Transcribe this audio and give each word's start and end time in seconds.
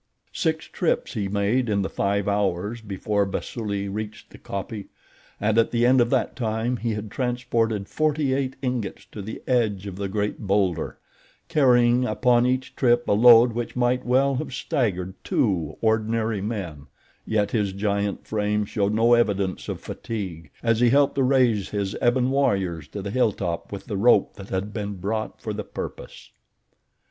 Six 0.33 0.65
trips 0.65 1.13
he 1.13 1.27
made 1.27 1.69
in 1.69 1.83
the 1.83 1.87
five 1.87 2.27
hours 2.27 2.81
before 2.81 3.23
Basuli 3.23 3.87
reached 3.87 4.31
the 4.31 4.39
kopje, 4.39 4.87
and 5.39 5.59
at 5.59 5.69
the 5.69 5.85
end 5.85 6.01
of 6.01 6.09
that 6.09 6.35
time 6.35 6.77
he 6.77 6.95
had 6.95 7.11
transported 7.11 7.87
forty 7.87 8.33
eight 8.33 8.55
ingots 8.63 9.05
to 9.11 9.21
the 9.21 9.43
edge 9.45 9.85
of 9.85 9.97
the 9.97 10.09
great 10.09 10.39
boulder, 10.39 10.97
carrying 11.49 12.05
upon 12.05 12.47
each 12.47 12.75
trip 12.75 13.07
a 13.07 13.11
load 13.11 13.53
which 13.53 13.75
might 13.75 14.03
well 14.03 14.33
have 14.37 14.55
staggered 14.55 15.13
two 15.23 15.77
ordinary 15.81 16.41
men, 16.41 16.87
yet 17.23 17.51
his 17.51 17.71
giant 17.71 18.25
frame 18.25 18.65
showed 18.65 18.95
no 18.95 19.13
evidence 19.13 19.69
of 19.69 19.79
fatigue, 19.79 20.49
as 20.63 20.79
he 20.79 20.89
helped 20.89 21.13
to 21.13 21.21
raise 21.21 21.69
his 21.69 21.93
ebon 22.03 22.31
warriors 22.31 22.87
to 22.87 23.03
the 23.03 23.11
hill 23.11 23.31
top 23.31 23.71
with 23.71 23.85
the 23.85 23.97
rope 23.97 24.33
that 24.33 24.49
had 24.49 24.73
been 24.73 24.95
brought 24.95 25.39
for 25.39 25.53
the 25.53 25.63
purpose. 25.63 26.31